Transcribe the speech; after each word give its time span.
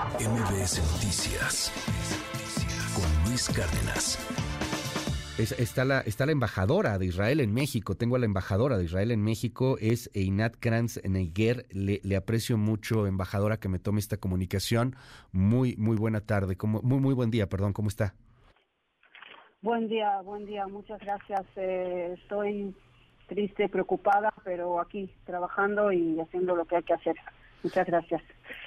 MBS 0.00 0.80
Noticias 0.94 1.70
con 2.96 3.28
Luis 3.28 3.50
Cárdenas. 3.50 4.16
está, 5.38 5.84
la, 5.84 6.00
está 6.00 6.24
la 6.24 6.32
embajadora 6.32 6.96
de 6.96 7.04
Israel 7.04 7.40
en 7.40 7.52
México. 7.52 7.94
Tengo 7.94 8.16
a 8.16 8.18
la 8.18 8.24
embajadora 8.24 8.78
de 8.78 8.84
Israel 8.84 9.10
en 9.10 9.22
México, 9.22 9.76
es 9.78 10.10
Einat 10.14 10.56
Kranz 10.58 11.04
Neiger. 11.04 11.66
Le, 11.70 12.00
le, 12.02 12.16
aprecio 12.16 12.56
mucho, 12.56 13.06
embajadora, 13.06 13.58
que 13.58 13.68
me 13.68 13.78
tome 13.78 14.00
esta 14.00 14.16
comunicación. 14.16 14.96
Muy, 15.32 15.76
muy 15.76 15.98
buena 15.98 16.22
tarde, 16.22 16.56
como, 16.56 16.80
muy, 16.80 16.98
muy 16.98 17.12
buen 17.12 17.30
día, 17.30 17.46
perdón, 17.50 17.74
¿cómo 17.74 17.88
está? 17.88 18.14
Buen 19.60 19.86
día, 19.86 20.22
buen 20.22 20.46
día, 20.46 20.66
muchas 20.66 20.98
gracias. 21.00 21.44
Eh, 21.56 22.14
estoy 22.22 22.74
triste, 23.26 23.68
preocupada, 23.68 24.32
pero 24.44 24.80
aquí 24.80 25.12
trabajando 25.26 25.92
y 25.92 26.18
haciendo 26.20 26.56
lo 26.56 26.64
que 26.64 26.76
hay 26.76 26.84
que 26.84 26.94
hacer. 26.94 27.16
Muchas 27.62 27.86
gracias. 27.86 28.22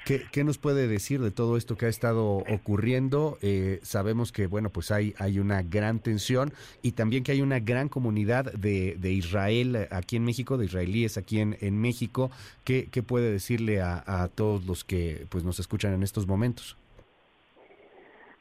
¿Qué, 0.06 0.44
nos 0.44 0.58
puede 0.58 0.88
decir 0.88 1.22
de 1.22 1.32
todo 1.32 1.58
esto 1.58 1.78
que 1.78 1.86
ha 1.86 1.90
estado 1.90 2.38
ocurriendo? 2.50 3.38
Eh, 3.42 3.80
sabemos 3.84 4.32
que, 4.32 4.48
bueno, 4.48 4.70
pues 4.70 4.92
hay, 4.92 5.14
hay 5.18 5.40
una 5.40 5.64
gran 5.64 6.00
tensión 6.00 6.52
y 6.82 6.92
también 6.92 7.24
que 7.24 7.32
hay 7.32 7.42
una 7.42 7.60
gran 7.60 7.88
comunidad 7.90 8.52
de, 8.54 8.96
de 8.98 9.12
Israel 9.12 9.88
aquí 9.92 10.18
en 10.18 10.26
México, 10.26 10.58
de 10.58 10.66
israelíes 10.66 11.18
aquí 11.18 11.40
en, 11.40 11.58
en 11.62 11.80
México. 11.80 12.32
¿Qué, 12.66 12.90
¿Qué, 12.92 13.02
puede 13.02 13.32
decirle 13.32 13.82
a, 13.82 14.04
a, 14.06 14.28
todos 14.28 14.66
los 14.66 14.84
que 14.84 15.26
pues 15.30 15.44
nos 15.44 15.60
escuchan 15.60 15.94
en 15.94 16.04
estos 16.04 16.28
momentos? 16.28 16.78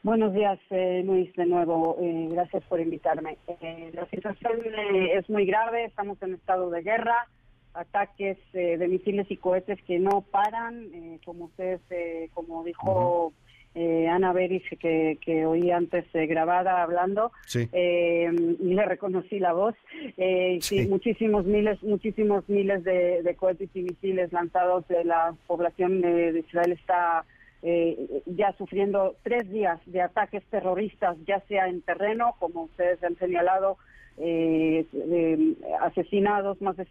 Buenos 0.03 0.33
días, 0.33 0.59
eh, 0.69 1.01
Luis, 1.05 1.33
de 1.35 1.45
nuevo. 1.45 1.97
Eh, 2.01 2.27
gracias 2.29 2.61
por 2.65 2.81
invitarme. 2.81 3.37
Eh, 3.61 3.89
la 3.93 4.05
situación 4.07 4.59
eh, 4.65 5.17
es 5.17 5.29
muy 5.29 5.45
grave, 5.45 5.85
estamos 5.85 6.21
en 6.21 6.33
estado 6.33 6.69
de 6.69 6.81
guerra 6.81 7.29
ataques 7.73 8.37
eh, 8.53 8.77
de 8.77 8.87
misiles 8.87 9.29
y 9.29 9.37
cohetes 9.37 9.81
que 9.83 9.99
no 9.99 10.21
paran, 10.21 10.87
eh, 10.93 11.19
como 11.25 11.45
ustedes, 11.45 11.81
eh, 11.89 12.29
como 12.33 12.63
dijo 12.63 13.33
Ana 13.75 14.33
Beris, 14.33 14.61
que, 14.79 15.17
que 15.19 15.47
oí 15.47 15.71
antes 15.71 16.05
grabada 16.13 16.83
hablando, 16.83 17.31
y 17.55 18.73
le 18.75 18.85
reconocí 18.85 19.39
la 19.39 19.53
voz. 19.53 19.73
Sí. 20.59 20.87
muchísimos 20.87 21.45
miles, 21.45 21.81
muchísimos 21.81 22.47
miles 22.47 22.83
de, 22.83 23.35
cohetes 23.35 23.71
y 23.73 23.81
misiles 23.81 24.31
lanzados 24.31 24.87
de 24.89 25.03
la 25.03 25.33
población 25.47 26.01
de 26.01 26.43
Israel 26.47 26.73
está 26.73 27.25
ya 28.27 28.53
sufriendo 28.59 29.15
tres 29.23 29.49
días 29.49 29.79
de 29.87 30.03
ataques 30.03 30.43
terroristas, 30.51 31.17
ya 31.25 31.39
sea 31.47 31.67
en 31.67 31.81
terreno, 31.81 32.35
como 32.37 32.65
ustedes 32.65 33.03
han 33.03 33.17
señalado, 33.17 33.79
eh, 34.17 34.85
asesinados, 35.81 36.61
más 36.61 36.77
de, 36.77 36.85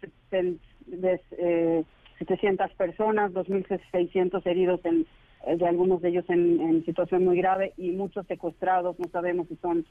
de 0.87 1.21
eh, 1.31 1.83
700 2.19 2.71
personas, 2.73 3.31
2.600 3.33 4.45
heridos, 4.45 4.79
en, 4.85 5.05
eh, 5.45 5.57
de 5.57 5.67
algunos 5.67 6.01
de 6.01 6.09
ellos 6.09 6.25
en, 6.29 6.83
situación 6.85 7.25
muy 7.25 7.37
grave 7.37 7.73
y 7.77 7.91
muchos 7.91 8.25
secuestrados, 8.27 8.97
no 8.99 9.07
sabemos 9.09 9.47
si 9.47 9.55
son 9.57 9.85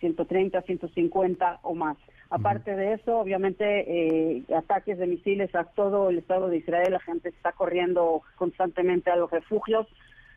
130, 0.00 0.62
150 0.62 1.60
o 1.62 1.74
más. 1.74 1.96
Aparte 2.30 2.76
de 2.76 2.92
eso, 2.92 3.18
obviamente, 3.18 3.64
eh, 3.64 4.44
ataques 4.54 4.98
de 4.98 5.06
misiles 5.06 5.52
a 5.54 5.64
todo 5.64 6.10
el 6.10 6.18
Estado 6.18 6.48
de 6.48 6.58
Israel, 6.58 6.92
la 6.92 7.00
gente 7.00 7.30
está 7.30 7.52
corriendo 7.52 8.22
constantemente 8.36 9.10
a 9.10 9.16
los 9.16 9.30
refugios. 9.30 9.86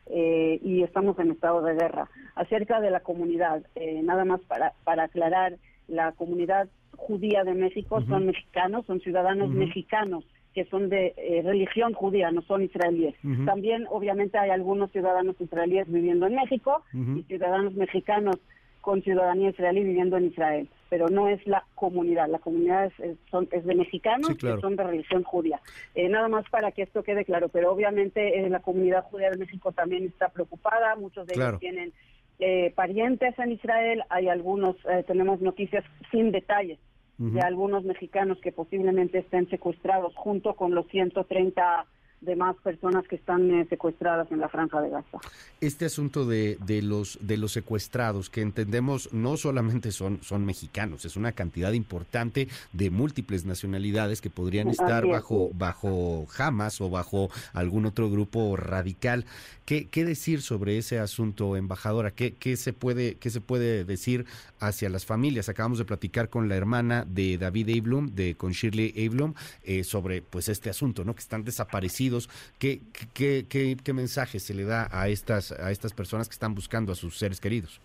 Eh, 0.06 0.58
y 0.64 0.82
estamos 0.82 1.16
en 1.20 1.30
estado 1.30 1.62
de 1.62 1.74
guerra. 1.74 2.08
Acerca 2.34 2.80
de 2.80 2.90
la 2.90 3.00
comunidad, 3.00 3.62
nada 4.02 4.24
más 4.24 4.40
para, 4.40 4.72
para 4.82 5.04
aclarar, 5.04 5.58
la 5.86 6.10
comunidad 6.10 6.68
judía 6.96 7.44
de 7.44 7.54
México 7.54 8.02
son 8.08 8.26
mexicanos, 8.26 8.86
son 8.86 9.00
ciudadanos 9.00 9.50
mexicanos 9.50 10.24
que 10.54 10.64
son 10.66 10.88
de 10.90 11.14
eh, 11.16 11.40
religión 11.42 11.94
judía, 11.94 12.30
no 12.30 12.42
son 12.42 12.62
israelíes. 12.62 13.14
También, 13.46 13.86
obviamente, 13.90 14.36
hay 14.38 14.50
algunos 14.50 14.90
ciudadanos 14.90 15.40
israelíes 15.40 15.90
viviendo 15.90 16.26
en 16.26 16.34
México 16.34 16.82
y 16.92 17.22
ciudadanos 17.22 17.74
mexicanos 17.74 18.36
con 18.82 19.00
ciudadanía 19.00 19.50
israelí 19.50 19.84
viviendo 19.84 20.16
en 20.16 20.26
Israel, 20.26 20.68
pero 20.90 21.08
no 21.08 21.28
es 21.28 21.46
la 21.46 21.64
comunidad. 21.76 22.28
La 22.28 22.40
comunidad 22.40 22.92
es, 22.98 23.16
son, 23.30 23.48
es 23.52 23.64
de 23.64 23.74
mexicanos 23.76 24.36
que 24.36 24.56
son 24.60 24.76
de 24.76 24.82
religión 24.82 25.22
judía. 25.22 25.60
Eh, 25.94 26.08
nada 26.08 26.28
más 26.28 26.44
para 26.50 26.72
que 26.72 26.82
esto 26.82 27.02
quede 27.02 27.24
claro, 27.24 27.48
pero 27.48 27.72
obviamente 27.72 28.40
eh, 28.40 28.50
la 28.50 28.60
comunidad 28.60 29.04
judía 29.04 29.30
de 29.30 29.38
México 29.38 29.72
también 29.72 30.04
está 30.04 30.28
preocupada, 30.28 30.96
muchos 30.96 31.26
de 31.28 31.34
ellos 31.34 31.60
tienen 31.60 31.92
eh, 32.38 32.72
parientes 32.74 33.38
en 33.38 33.52
Israel, 33.52 34.02
hay 34.08 34.28
algunos, 34.28 34.76
eh, 34.86 35.04
tenemos 35.06 35.40
noticias 35.40 35.84
sin 36.10 36.32
detalles 36.32 36.78
de 37.18 37.40
algunos 37.40 37.84
mexicanos 37.84 38.40
que 38.40 38.50
posiblemente 38.50 39.18
estén 39.18 39.48
secuestrados 39.48 40.12
junto 40.16 40.56
con 40.56 40.74
los 40.74 40.88
130 40.88 41.86
de 42.22 42.36
más 42.36 42.56
personas 42.56 43.06
que 43.08 43.16
están 43.16 43.50
eh, 43.50 43.66
secuestradas 43.68 44.30
en 44.30 44.38
la 44.38 44.48
franja 44.48 44.80
de 44.80 44.90
Gaza. 44.90 45.18
Este 45.60 45.84
asunto 45.84 46.24
de, 46.24 46.56
de, 46.64 46.80
los 46.80 47.18
de 47.20 47.36
los 47.36 47.52
secuestrados 47.52 48.30
que 48.30 48.42
entendemos 48.42 49.12
no 49.12 49.36
solamente 49.36 49.90
son 49.90 50.22
son 50.22 50.46
mexicanos, 50.46 51.04
es 51.04 51.16
una 51.16 51.32
cantidad 51.32 51.72
importante 51.72 52.48
de 52.72 52.90
múltiples 52.90 53.44
nacionalidades 53.44 54.20
que 54.20 54.30
podrían 54.30 54.68
estar 54.68 55.06
bajo 55.06 55.50
bajo 55.54 56.26
Hamas 56.38 56.80
o 56.80 56.90
bajo 56.90 57.28
algún 57.52 57.86
otro 57.86 58.10
grupo 58.10 58.56
radical. 58.56 59.24
¿Qué, 59.64 59.86
qué 59.86 60.04
decir 60.04 60.42
sobre 60.42 60.76
ese 60.76 60.98
asunto, 60.98 61.56
embajadora? 61.56 62.10
¿Qué, 62.10 62.34
qué 62.34 62.56
se 62.56 62.72
puede 62.72 63.14
qué 63.16 63.30
se 63.30 63.40
puede 63.40 63.84
decir 63.84 64.26
hacia 64.58 64.88
las 64.88 65.06
familias? 65.06 65.48
Acabamos 65.48 65.78
de 65.78 65.84
platicar 65.84 66.28
con 66.28 66.48
la 66.48 66.56
hermana 66.56 67.04
de 67.08 67.38
David 67.38 67.68
Eiblum, 67.68 68.14
de 68.14 68.34
con 68.34 68.52
Shirley 68.52 68.92
Eiblum, 68.96 69.34
eh, 69.64 69.84
sobre 69.84 70.22
pues 70.22 70.48
este 70.48 70.70
asunto, 70.70 71.04
¿no? 71.04 71.14
Que 71.14 71.20
están 71.20 71.44
desaparecidos 71.44 72.11
¿Qué, 72.58 73.92
mensaje 73.94 74.38
se 74.38 74.54
le 74.54 74.64
da 74.64 74.88
a 74.90 75.08
estas, 75.08 75.52
a 75.52 75.70
estas 75.70 75.92
personas 75.92 76.28
que 76.28 76.34
están 76.34 76.54
buscando 76.54 76.92
a 76.92 76.94
sus 76.94 77.18
seres 77.18 77.40
queridos? 77.40 77.80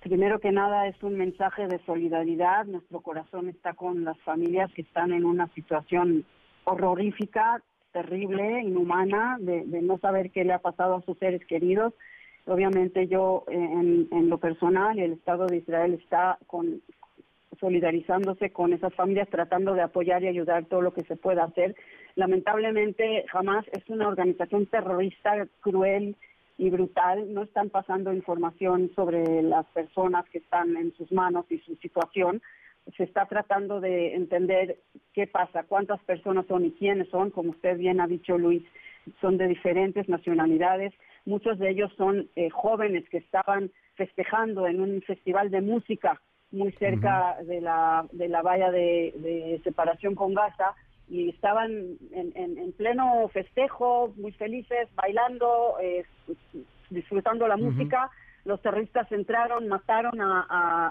Primero 0.00 0.40
que 0.40 0.50
nada 0.50 0.88
es 0.88 1.00
un 1.02 1.16
mensaje 1.16 1.68
de 1.68 1.78
solidaridad. 1.86 2.66
Nuestro 2.66 3.00
corazón 3.00 3.48
está 3.48 3.74
con 3.74 4.04
las 4.04 4.18
familias 4.20 4.72
que 4.74 4.82
están 4.82 5.12
en 5.12 5.24
una 5.24 5.48
situación 5.54 6.24
horrorífica, 6.64 7.62
terrible, 7.92 8.62
inhumana, 8.62 9.36
de, 9.40 9.64
no 9.82 9.98
saber 9.98 10.30
qué 10.30 10.44
le 10.44 10.54
ha 10.54 10.58
pasado 10.58 10.96
a 10.96 11.02
sus 11.02 11.18
seres 11.18 11.44
queridos. 11.46 11.94
Obviamente 12.46 13.06
yo 13.06 13.44
en, 13.48 14.08
en 14.10 14.28
lo 14.28 14.38
personal, 14.38 14.98
el 14.98 15.12
Estado 15.12 15.46
de 15.46 15.58
Israel 15.58 15.94
está 15.94 16.38
con, 16.48 16.82
solidarizándose 17.62 18.50
con 18.50 18.72
esas 18.72 18.92
familias, 18.94 19.28
tratando 19.28 19.74
de 19.74 19.82
apoyar 19.82 20.22
y 20.24 20.26
ayudar 20.26 20.64
todo 20.64 20.82
lo 20.82 20.92
que 20.92 21.04
se 21.04 21.14
pueda 21.14 21.44
hacer. 21.44 21.76
Lamentablemente, 22.14 23.24
jamás 23.28 23.66
es 23.72 23.88
una 23.88 24.08
organización 24.08 24.66
terrorista 24.66 25.46
cruel 25.60 26.16
y 26.58 26.70
brutal. 26.70 27.32
No 27.32 27.42
están 27.42 27.70
pasando 27.70 28.12
información 28.12 28.90
sobre 28.94 29.42
las 29.42 29.66
personas 29.66 30.28
que 30.30 30.38
están 30.38 30.76
en 30.76 30.94
sus 30.94 31.10
manos 31.12 31.46
y 31.50 31.58
su 31.58 31.76
situación. 31.76 32.42
Se 32.96 33.04
está 33.04 33.26
tratando 33.26 33.80
de 33.80 34.14
entender 34.14 34.78
qué 35.12 35.26
pasa, 35.26 35.64
cuántas 35.64 36.00
personas 36.04 36.46
son 36.46 36.64
y 36.64 36.72
quiénes 36.72 37.08
son. 37.08 37.30
Como 37.30 37.50
usted 37.50 37.78
bien 37.78 38.00
ha 38.00 38.06
dicho, 38.06 38.36
Luis, 38.38 38.62
son 39.20 39.38
de 39.38 39.48
diferentes 39.48 40.08
nacionalidades. 40.08 40.92
Muchos 41.24 41.58
de 41.58 41.70
ellos 41.70 41.92
son 41.96 42.28
eh, 42.36 42.50
jóvenes 42.50 43.08
que 43.08 43.18
estaban 43.18 43.70
festejando 43.94 44.66
en 44.66 44.80
un 44.80 45.02
festival 45.02 45.50
de 45.50 45.60
música 45.60 46.20
muy 46.52 46.72
cerca 46.72 47.38
de, 47.44 47.60
la, 47.60 48.06
de 48.12 48.28
la 48.28 48.42
valla 48.42 48.70
de, 48.70 49.60
separación 49.64 50.14
con 50.14 50.34
Gaza 50.34 50.74
y 51.12 51.28
estaban 51.28 51.98
en, 52.12 52.32
en, 52.34 52.72
pleno 52.72 53.28
festejo, 53.28 54.14
muy 54.16 54.32
felices, 54.32 54.88
bailando, 54.94 55.76
eh, 55.78 56.06
disfrutando 56.88 57.46
la 57.46 57.58
música. 57.58 58.10
Los 58.46 58.62
terroristas 58.62 59.12
entraron, 59.12 59.68
mataron 59.68 60.18
a, 60.22 60.46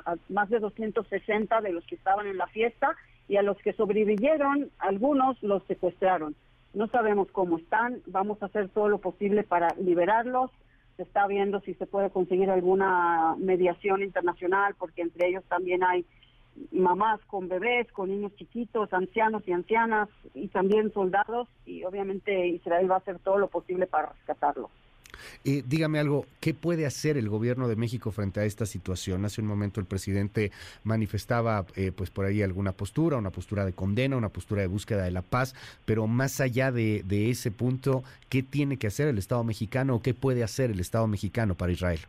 a, 0.06 0.16
más 0.30 0.48
de 0.52 0.60
260 0.60 1.62
de 1.62 1.74
los 1.74 1.84
que 1.86 1.96
estaban 1.96 2.28
en 2.28 2.38
la 2.38 2.46
fiesta 2.46 2.96
y 3.28 3.38
a 3.38 3.42
los 3.42 3.58
que 3.64 3.74
sobrevivieron, 3.74 4.70
algunos 4.78 5.42
los 5.42 5.64
secuestraron. 5.64 6.36
No 6.76 6.86
sabemos 6.86 7.28
cómo 7.32 7.58
están, 7.58 8.04
vamos 8.06 8.44
a 8.44 8.46
hacer 8.46 8.70
todo 8.70 8.90
lo 8.90 9.00
posible 9.00 9.42
para 9.42 9.70
liberarlos 9.80 10.52
se 10.98 11.04
está 11.04 11.26
viendo 11.26 11.62
si 11.62 11.74
se 11.76 11.88
puede 11.88 12.12
conseguir 12.12 12.52
alguna 12.52 13.36
mediación 13.40 14.04
internacional, 14.04 14.76
porque 14.78 15.02
entre 15.02 15.30
ellos 15.30 15.44
también 15.46 15.84
hay 15.84 16.06
mamás 16.72 17.20
con 17.28 17.48
bebés, 17.48 17.92
con 17.92 18.10
niños 18.10 18.36
chiquitos, 18.36 18.92
ancianos 18.94 19.44
y 19.48 19.52
ancianas, 19.52 20.10
y 20.34 20.48
también 20.48 20.92
soldados, 20.94 21.48
y 21.66 21.84
obviamente 21.84 22.48
Israel 22.48 22.90
va 22.90 22.96
a 22.96 23.00
hacer 23.00 23.20
todo 23.20 23.38
lo 23.38 23.48
posible 23.48 23.88
para 23.88 24.10
rescatarlos. 24.10 24.70
Eh, 25.44 25.64
dígame 25.66 26.00
algo, 26.00 26.26
¿qué 26.40 26.54
puede 26.54 26.86
hacer 26.86 27.18
el 27.18 27.30
gobierno 27.30 27.68
de 27.68 27.76
México 27.76 28.12
frente 28.12 28.40
a 28.40 28.46
esta 28.46 28.66
situación? 28.66 29.26
Hace 29.26 29.42
un 29.42 29.48
momento 29.48 29.80
el 29.80 29.86
presidente 29.86 30.52
manifestaba 30.84 31.66
eh, 31.76 31.92
pues 31.96 32.10
por 32.10 32.26
ahí 32.26 32.42
alguna 32.42 32.72
postura, 32.72 33.18
una 33.18 33.32
postura 33.32 33.66
de 33.66 33.74
condena, 33.74 34.18
una 34.18 34.30
postura 34.30 34.62
de 34.62 34.68
búsqueda 34.68 35.04
de 35.04 35.12
la 35.12 35.22
paz, 35.22 35.56
pero 35.86 36.08
más 36.08 36.42
allá 36.42 36.72
de, 36.72 37.02
ese 37.30 37.52
punto, 37.52 38.04
¿qué 38.30 38.44
tiene 38.44 38.78
que 38.78 38.88
hacer 38.88 39.08
el 39.08 39.18
Estado 39.18 39.44
mexicano 39.44 39.96
o 39.96 40.02
qué 40.02 40.14
puede 40.14 40.44
hacer 40.44 40.72
el 40.72 40.80
Estado 40.80 41.08
mexicano 41.08 41.56
para 41.56 41.72
Israel? 41.72 42.00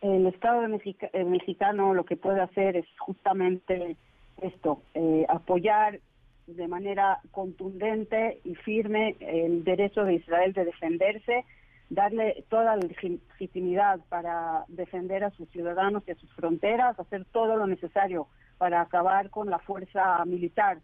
El 0.00 0.26
Estado 0.26 0.62
mexicano 0.68 1.94
lo 1.94 2.04
que 2.04 2.16
puede 2.16 2.40
hacer 2.40 2.76
es 2.76 2.86
justamente 2.98 3.96
esto, 4.42 4.82
eh, 4.94 5.24
apoyar 5.28 6.00
de 6.46 6.68
manera 6.68 7.20
contundente 7.30 8.40
y 8.44 8.54
firme 8.54 9.16
el 9.20 9.64
derecho 9.64 10.04
de 10.04 10.14
Israel 10.14 10.52
de 10.52 10.64
defenderse, 10.64 11.44
darle 11.88 12.44
toda 12.48 12.76
la 12.76 12.76
legitimidad 12.76 14.00
para 14.08 14.64
defender 14.68 15.24
a 15.24 15.30
sus 15.30 15.48
ciudadanos 15.50 16.02
y 16.06 16.12
a 16.12 16.16
sus 16.16 16.32
fronteras, 16.34 16.98
hacer 16.98 17.24
todo 17.26 17.56
lo 17.56 17.66
necesario 17.66 18.28
para 18.58 18.80
acabar 18.80 19.30
con 19.30 19.50
la 19.50 19.58
fuerza 19.58 20.24
militar 20.24 20.78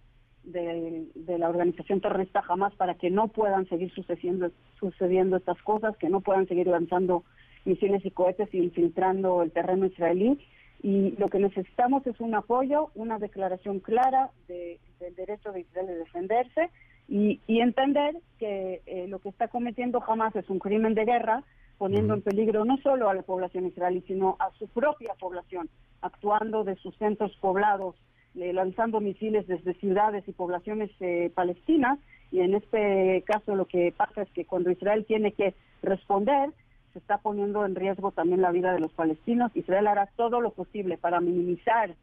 de, 0.44 1.06
la 1.38 1.48
organización 1.48 2.00
terrorista 2.00 2.42
jamás 2.42 2.74
para 2.74 2.94
que 2.94 3.10
no 3.10 3.28
puedan 3.28 3.68
seguir 3.68 3.92
sucediendo, 3.92 4.50
sucediendo 4.78 5.36
estas 5.36 5.60
cosas, 5.62 5.96
que 5.96 6.08
no 6.08 6.20
puedan 6.20 6.46
seguir 6.48 6.66
lanzando 6.66 7.24
misiles 7.64 8.04
y 8.04 8.10
cohetes 8.10 8.52
infiltrando 8.54 9.42
el 9.42 9.52
terreno 9.52 9.86
israelí. 9.86 10.38
Y 10.82 11.12
lo 11.18 11.28
que 11.28 11.38
necesitamos 11.38 12.06
es 12.06 12.18
un 12.20 12.34
apoyo, 12.34 12.90
una 12.94 13.18
declaración 13.18 13.78
clara 13.78 14.30
del 14.48 15.14
derecho 15.16 15.52
de 15.52 15.60
Israel 15.60 15.86
de 15.86 15.96
defenderse 15.96 16.70
y, 17.08 17.40
entender 17.46 18.16
que 18.38 18.80
eh, 18.86 19.06
lo 19.08 19.18
que 19.18 19.28
está 19.28 19.48
cometiendo 19.48 20.00
jamás 20.00 20.34
es 20.34 20.48
un 20.48 20.58
crimen 20.58 20.94
de 20.94 21.04
guerra, 21.04 21.44
poniendo 21.78 22.14
en 22.14 22.22
peligro 22.22 22.64
no 22.64 22.78
solo 22.78 23.08
a 23.08 23.14
la 23.14 23.22
población 23.22 23.66
israelí, 23.66 24.02
sino 24.06 24.36
a 24.38 24.50
su 24.58 24.66
propia 24.68 25.14
población, 25.20 25.68
actuando 26.00 26.64
de 26.64 26.76
sus 26.76 26.96
centros 26.96 27.36
poblados 27.40 27.96
eh, 28.34 28.52
lanzando 28.54 29.00
misiles 29.00 29.46
desde 29.46 29.74
ciudades 29.74 30.26
y 30.26 30.32
poblaciones 30.32 30.90
eh, 31.00 31.30
palestinas. 31.34 31.98
Y 32.30 32.40
en 32.40 32.54
este 32.54 33.22
caso 33.26 33.54
lo 33.54 33.66
que 33.66 33.92
pasa 33.94 34.22
es 34.22 34.30
que 34.30 34.46
cuando 34.46 34.70
Israel 34.70 35.04
tiene 35.06 35.32
que 35.32 35.54
responder, 35.82 36.50
se 36.92 36.98
está 36.98 37.18
poniendo 37.18 37.64
en 37.64 37.74
riesgo 37.74 38.12
también 38.12 38.42
la 38.42 38.50
vida 38.50 38.72
de 38.72 38.80
los 38.80 38.92
palestinos. 38.92 39.50
Israel 39.54 39.86
hará 39.86 40.06
todo 40.16 40.40
lo 40.40 40.50
posible 40.50 40.98
para 40.98 41.20
minimizar 41.20 41.94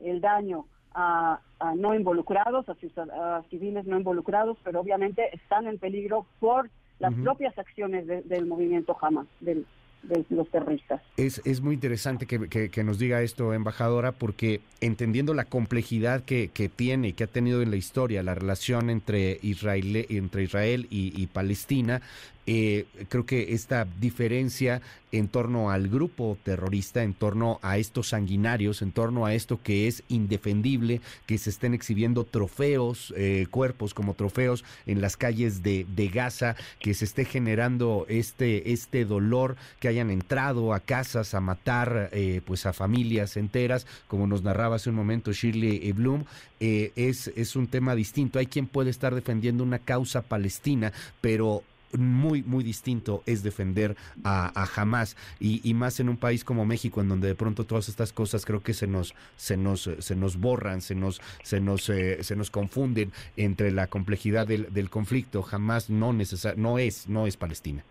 el 0.00 0.20
daño 0.20 0.66
a, 0.94 1.40
no 1.76 1.94
involucrados, 1.94 2.66
a, 2.68 3.42
civiles 3.50 3.86
no 3.86 3.98
involucrados, 3.98 4.56
pero 4.64 4.80
obviamente 4.80 5.28
están 5.34 5.66
en 5.66 5.78
peligro 5.78 6.26
por 6.40 6.70
las 6.98 7.12
propias 7.12 7.58
acciones 7.58 8.06
del 8.06 8.46
movimiento 8.46 8.96
Hamas, 8.98 9.26
del, 9.40 9.66
de 10.02 10.24
los 10.30 10.48
terroristas. 10.50 11.02
Es, 11.18 11.42
es 11.44 11.60
muy 11.60 11.74
interesante 11.74 12.24
que, 12.26 12.84
nos 12.84 12.98
diga 12.98 13.20
esto, 13.20 13.52
embajadora, 13.52 14.12
porque 14.12 14.62
entendiendo 14.80 15.34
la 15.34 15.44
complejidad 15.44 16.22
que, 16.22 16.48
tiene 16.74 17.08
y 17.08 17.12
que 17.12 17.24
ha 17.24 17.26
tenido 17.26 17.60
en 17.60 17.70
la 17.70 17.76
historia 17.76 18.22
la 18.22 18.34
relación 18.34 18.88
entre 18.88 19.38
Israel, 19.42 20.06
entre 20.08 20.44
Israel 20.44 20.86
y 20.88 21.26
Palestina, 21.26 22.00
eh, 22.46 22.86
creo 23.08 23.26
que 23.26 23.54
esta 23.54 23.88
diferencia 23.98 24.80
en 25.10 25.28
torno 25.28 25.70
al 25.70 25.88
grupo 25.88 26.38
terrorista, 26.44 27.02
en 27.02 27.14
torno 27.14 27.58
a 27.62 27.78
estos 27.78 28.08
sanguinarios, 28.10 28.82
en 28.82 28.92
torno 28.92 29.26
a 29.26 29.34
esto 29.34 29.60
que 29.62 29.88
es 29.88 30.04
indefendible, 30.08 31.00
que 31.26 31.38
se 31.38 31.50
estén 31.50 31.74
exhibiendo 31.74 32.24
trofeos, 32.24 33.12
eh, 33.16 33.46
cuerpos 33.50 33.94
como 33.94 34.14
trofeos 34.14 34.64
en 34.86 35.00
las 35.00 35.16
calles 35.16 35.62
de, 35.62 35.86
Gaza, 36.12 36.54
que 36.78 36.94
se 36.94 37.04
esté 37.04 37.24
generando 37.24 38.06
este, 38.08 38.72
este 38.72 39.04
dolor, 39.04 39.56
que 39.80 39.88
hayan 39.88 40.10
entrado 40.10 40.72
a 40.72 40.80
casas 40.80 41.34
a 41.34 41.40
matar 41.40 42.10
eh, 42.12 42.42
pues 42.44 42.64
a 42.66 42.72
familias 42.72 43.36
enteras, 43.36 43.86
como 44.06 44.26
nos 44.26 44.42
narraba 44.42 44.76
hace 44.76 44.90
un 44.90 44.96
momento 44.96 45.32
Shirley 45.32 45.90
Bloom, 45.92 46.24
es, 46.60 47.28
es 47.28 47.56
un 47.56 47.66
tema 47.66 47.94
distinto. 47.94 48.38
Hay 48.38 48.46
quien 48.46 48.66
puede 48.66 48.90
estar 48.90 49.14
defendiendo 49.14 49.64
una 49.64 49.78
causa 49.78 50.22
palestina, 50.22 50.92
pero 51.20 51.64
muy, 51.92 52.42
muy 52.42 52.64
distinto 52.64 53.22
es 53.26 53.42
defender 53.42 53.96
a, 54.24 54.52
a 54.60 54.66
Hamas 54.76 55.16
y, 55.40 55.74
más 55.74 56.00
en 56.00 56.08
un 56.08 56.16
país 56.16 56.44
como 56.44 56.64
México, 56.64 57.00
en 57.00 57.08
donde 57.08 57.28
de 57.28 57.34
pronto 57.34 57.64
todas 57.64 57.88
estas 57.88 58.12
cosas 58.12 58.44
creo 58.44 58.62
que 58.62 58.74
se 58.74 58.86
nos, 58.86 59.14
se 59.36 59.56
nos, 59.56 59.90
se 59.98 60.16
nos 60.16 60.38
borran, 60.38 60.80
se 60.80 60.94
nos, 60.94 61.20
se 61.42 61.60
nos, 61.60 61.88
eh, 61.88 62.22
se 62.22 62.36
nos 62.36 62.50
confunden 62.50 63.12
entre 63.36 63.70
la 63.70 63.86
complejidad 63.86 64.46
del, 64.46 64.90
conflicto. 64.90 65.44
Hamas 65.50 65.90
no, 65.90 66.12
no, 66.12 66.78
es, 66.78 67.08
no 67.08 67.26
es 67.26 67.36
Palestina. 67.36 67.84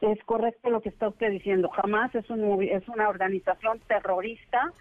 Es 0.00 0.18
correcto 0.24 0.70
lo 0.70 0.80
que 0.80 0.88
está 0.88 1.08
usted 1.08 1.30
diciendo. 1.30 1.70
Hamas 1.76 2.14
es, 2.14 2.28
un, 2.30 2.62
es 2.62 2.88
una 2.88 3.08
organización 3.08 3.80
terrorista, 3.86 4.72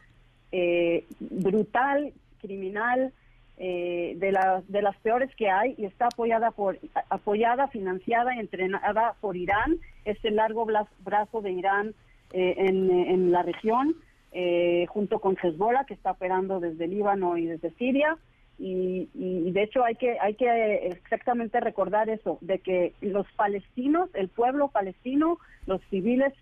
eh, 0.51 1.05
brutal, 1.19 2.13
criminal, 2.41 3.13
eh, 3.61 4.13
de, 4.15 4.31
las, 4.31 4.65
de 4.69 4.81
las 4.81 4.95
peores 4.99 5.29
que 5.35 5.49
hay 5.49 5.75
y 5.77 5.83
está 5.83 6.05
apoyada, 6.05 6.51
por, 6.51 6.79
apoyada 7.09 7.67
financiada 7.67 8.33
entrenada 8.35 9.15
por 9.19 9.35
Irán. 9.35 9.79
Es 10.05 10.17
el 10.23 10.37
largo 10.37 10.65
brazo 10.99 11.41
de 11.41 11.51
Irán 11.51 11.93
eh, 12.31 12.55
en, 12.57 12.89
en, 12.89 13.31
la 13.33 13.43
región, 13.43 13.95
eh, 14.31 14.85
junto 14.87 15.19
con 15.19 15.35
Hezbollah, 15.35 15.83
que 15.83 15.93
está 15.93 16.11
operando 16.11 16.61
desde 16.61 16.87
Líbano 16.87 17.37
y 17.37 17.47
desde 17.47 17.71
Siria. 17.71 18.17
Y, 18.61 19.07
y, 19.13 19.51
de 19.51 19.63
hecho 19.63 19.85
hay 19.85 19.95
que 19.95 20.19
hay 20.19 20.33
que 20.33 20.87
exactamente 20.87 21.61
recordar 21.61 22.09
eso 22.09 22.37
de 22.41 22.59
que 22.59 22.93
los 22.99 23.25
palestinos 23.37 24.09
el 24.13 24.27
pueblo 24.27 24.67
palestino 24.67 25.39
los 25.65 25.81
civiles 25.89 26.33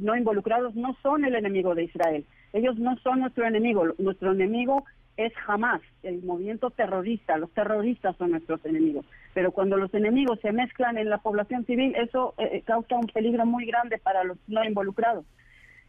no 0.00 0.16
involucrados 0.16 0.74
no 0.74 0.96
son 1.04 1.24
el 1.24 1.36
enemigo 1.36 1.76
de 1.76 1.84
Israel 1.84 2.24
ellos 2.52 2.76
no 2.78 2.96
son 2.96 3.20
nuestro 3.20 3.46
enemigo 3.46 3.84
nuestro 3.98 4.32
enemigo 4.32 4.82
es 5.16 5.32
jamás 5.34 5.80
el 6.02 6.22
movimiento 6.22 6.70
terrorista, 6.70 7.38
los 7.38 7.50
terroristas 7.52 8.16
son 8.16 8.32
nuestros 8.32 8.64
enemigos. 8.64 9.06
Pero 9.34 9.50
cuando 9.50 9.76
los 9.76 9.92
enemigos 9.94 10.38
se 10.40 10.52
mezclan 10.52 10.98
en 10.98 11.08
la 11.08 11.18
población 11.18 11.64
civil, 11.64 11.94
eso 11.96 12.34
eh, 12.38 12.50
eh, 12.52 12.62
causa 12.62 12.96
un 12.96 13.06
peligro 13.06 13.46
muy 13.46 13.66
grande 13.66 13.98
para 13.98 14.24
los 14.24 14.38
no 14.46 14.62
involucrados. 14.64 15.24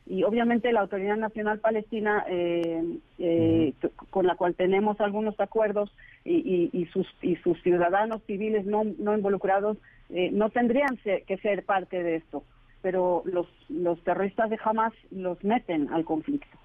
Y 0.10 0.24
obviamente 0.24 0.72
la 0.72 0.82
Autoridad 0.82 1.18
Nacional 1.18 1.60
Palestina, 1.60 2.26
eh, 2.30 3.74
con 4.10 4.26
la 4.26 4.36
cual 4.36 4.56
tenemos 4.56 5.00
algunos 5.02 5.40
acuerdos, 5.40 5.92
y, 6.24 6.88
sus, 6.92 7.08
y 7.22 7.38
sus 7.38 7.62
ciudadanos 7.62 8.22
civiles 8.28 8.66
no, 8.66 8.84
no 8.84 9.16
involucrados, 9.16 9.78
no 10.10 10.50
tendrían 10.50 10.98
que 10.98 11.38
ser 11.42 11.64
parte 11.64 12.04
de 12.04 12.16
esto. 12.18 12.44
Pero 12.82 13.24
los, 13.26 13.48
los 13.70 14.02
terroristas 14.04 14.50
de 14.50 14.60
Hamas 14.64 14.94
los 15.12 15.42
meten 15.44 15.90
al 15.94 16.06
conflicto 16.06 16.58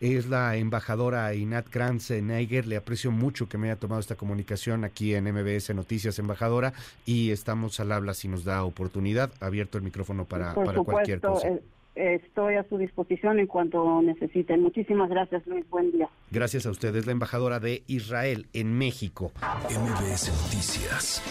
es 0.00 0.26
la 0.26 0.56
embajadora 0.56 1.34
Inat 1.34 1.68
Kranz 1.68 2.10
Neiger. 2.10 2.66
Le 2.66 2.76
aprecio 2.76 3.10
mucho 3.10 3.48
que 3.48 3.58
me 3.58 3.70
haya 3.70 3.78
tomado 3.78 4.00
esta 4.00 4.16
comunicación 4.16 4.84
aquí 4.84 5.14
en 5.14 5.24
MBS 5.32 5.74
Noticias, 5.74 6.18
embajadora, 6.18 6.72
y 7.06 7.30
estamos 7.30 7.78
al 7.80 7.92
habla 7.92 8.14
si 8.14 8.28
nos 8.28 8.44
da 8.44 8.64
oportunidad. 8.64 9.30
Abierto 9.40 9.78
el 9.78 9.84
micrófono 9.84 10.24
para, 10.24 10.54
cualquier 10.54 11.20
cosa. 11.20 11.48
Eh, 11.48 11.62
estoy 11.94 12.56
a 12.56 12.68
su 12.68 12.78
disposición 12.78 13.38
en 13.38 13.46
cuanto 13.46 14.02
necesiten. 14.02 14.62
Muchísimas 14.62 15.10
gracias, 15.10 15.46
Luis. 15.46 15.68
Buen 15.70 15.92
día. 15.92 16.08
Gracias 16.30 16.66
a 16.66 16.70
ustedes, 16.70 17.06
la 17.06 17.12
embajadora 17.12 17.60
de 17.60 17.82
Israel 17.86 18.46
en 18.52 18.76
México. 18.76 19.32
MBS 19.68 20.28
Noticias 20.42 21.22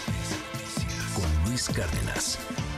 con 1.14 1.50
Luis 1.50 1.68
Cárdenas. 1.68 2.71